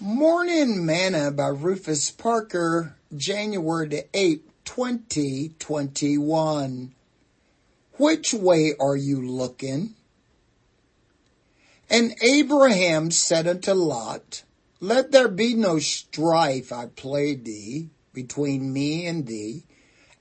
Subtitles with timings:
[0.00, 6.94] Morning Manna by Rufus Parker, January the 8th, 2021.
[7.94, 9.96] Which way are you looking?
[11.90, 14.44] And Abraham said unto Lot,
[14.78, 19.64] Let there be no strife, I pray thee, between me and thee,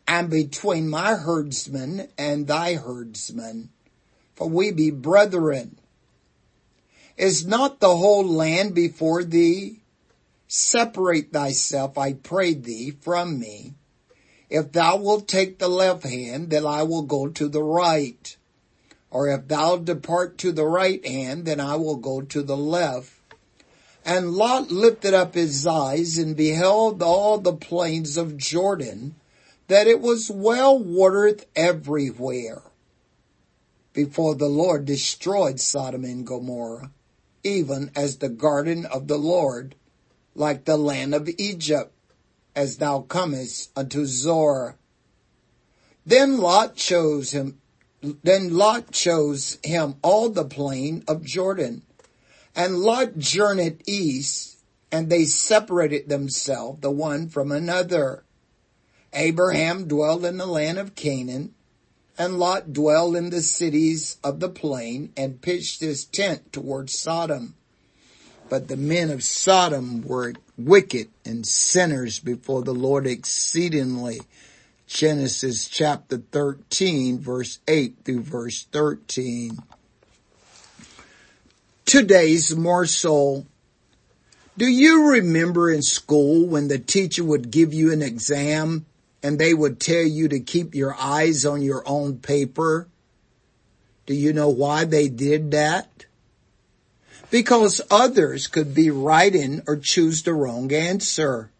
[0.08, 3.70] and between my herdsmen and thy herdsmen,
[4.36, 5.78] for we be brethren.
[7.18, 9.80] Is not the whole land before thee?
[10.48, 13.74] Separate thyself, I pray thee, from me.
[14.52, 18.38] If thou wilt take the left hand, then I will go to the right.
[19.10, 23.14] Or if thou depart to the right hand, then I will go to the left.
[24.06, 29.16] And Lot lifted up his eyes and beheld all the plains of Jordan,
[29.68, 32.62] that it was well watered everywhere,
[33.92, 36.92] before the Lord destroyed Sodom and Gomorrah
[37.48, 39.76] even as the garden of the Lord,
[40.36, 41.94] like the land of Egypt,
[42.56, 44.76] as thou comest unto Zoar.
[46.06, 47.60] Then Lot chose him,
[48.02, 51.84] then Lot chose him all the plain of Jordan.
[52.56, 54.58] And Lot journeyed east,
[54.92, 58.24] and they separated themselves the one from another.
[59.14, 61.54] Abraham dwelled in the land of Canaan,
[62.18, 67.56] and Lot dwelled in the cities of the plain and pitched his tent toward Sodom.
[68.50, 74.22] But the men of Sodom were wicked and sinners before the Lord exceedingly.
[74.88, 79.60] Genesis chapter 13 verse 8 through verse 13.
[81.86, 83.46] Today's morsel.
[84.58, 88.86] Do you remember in school when the teacher would give you an exam
[89.24, 92.88] and they would tell you to keep your eyes on your own paper.
[94.06, 96.06] Do you know why they did that?
[97.30, 101.52] Because others could be writing or choose the wrong answer.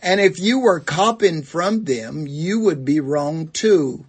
[0.00, 4.06] And if you were copying from them, you would be wrong too.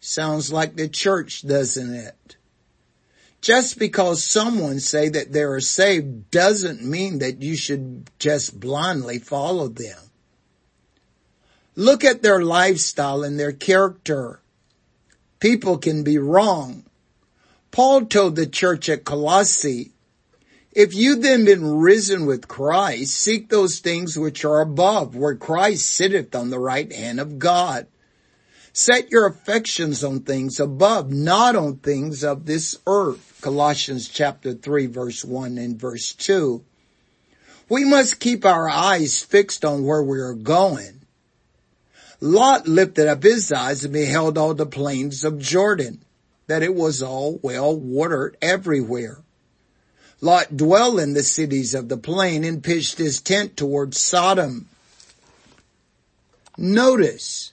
[0.00, 2.36] Sounds like the church, doesn't it?
[3.40, 9.18] Just because someone say that they are saved doesn't mean that you should just blindly
[9.18, 10.09] follow them.
[11.76, 14.40] Look at their lifestyle and their character.
[15.38, 16.84] People can be wrong.
[17.70, 19.92] Paul told the church at Colossae,
[20.72, 25.86] if you then been risen with Christ, seek those things which are above, where Christ
[25.86, 27.86] sitteth on the right hand of God.
[28.72, 33.38] Set your affections on things above, not on things of this earth.
[33.40, 36.62] Colossians chapter 3 verse 1 and verse 2.
[37.68, 40.99] We must keep our eyes fixed on where we are going.
[42.20, 46.04] Lot lifted up his eyes and beheld all the plains of Jordan,
[46.48, 49.22] that it was all well watered everywhere.
[50.20, 54.68] Lot dwelt in the cities of the plain and pitched his tent toward Sodom.
[56.58, 57.52] Notice,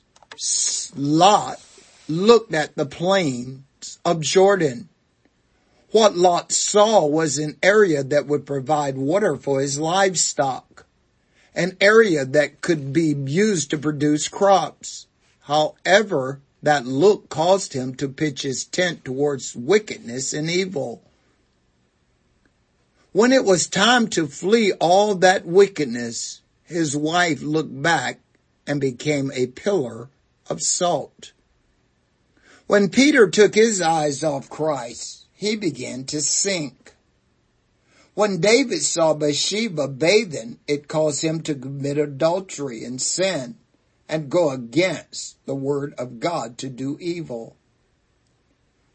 [0.97, 1.61] Lot
[2.09, 4.89] looked at the plains of Jordan.
[5.91, 10.86] What Lot saw was an area that would provide water for his livestock
[11.57, 15.07] an area that could be used to produce crops.
[15.41, 21.01] However, that look caused him to pitch his tent towards wickedness and evil.
[23.11, 28.19] When it was time to flee all that wickedness, his wife looked back
[28.67, 30.09] and became a pillar
[30.47, 31.31] of salt.
[32.67, 36.93] When Peter took his eyes off Christ, he began to sink.
[38.17, 43.57] When David saw Bathsheba bathing, it caused him to commit adultery and sin
[44.09, 47.55] and go against the word of God to do evil.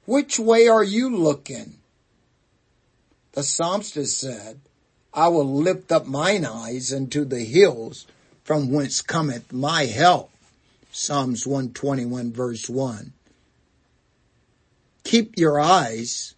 [0.07, 1.79] Which way are you looking?
[3.35, 4.59] The psalmist said,
[5.15, 8.09] I will lift up mine eyes unto the hills
[8.43, 10.33] from whence cometh my help.
[10.91, 13.13] Psalms 121 verse 1.
[15.05, 16.35] Keep your eyes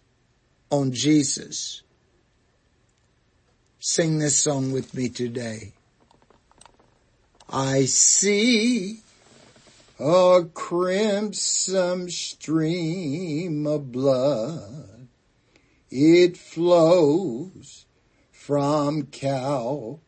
[0.69, 1.81] on Jesus.
[3.87, 5.73] Sing this song with me today.
[7.47, 9.01] I see
[9.99, 15.07] a crimson stream of blood.
[15.91, 17.85] It flows
[18.31, 19.99] from Calvary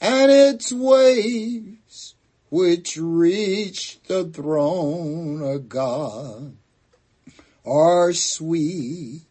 [0.00, 2.16] and its waves
[2.48, 6.56] which reach the throne of God
[7.64, 9.24] are sweeping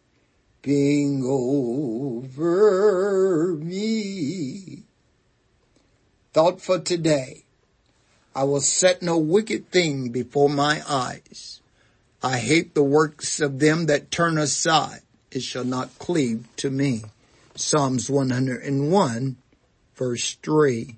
[1.24, 2.38] over
[3.54, 4.82] me.
[6.32, 7.44] Thought for today.
[8.34, 11.60] I will set no wicked thing before my eyes.
[12.22, 15.00] I hate the works of them that turn aside.
[15.30, 17.04] it shall not cleave to me.
[17.56, 19.36] Psalms 101
[19.96, 20.96] verse 3.